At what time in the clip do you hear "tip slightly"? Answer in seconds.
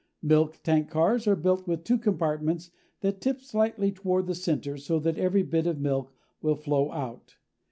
3.21-3.91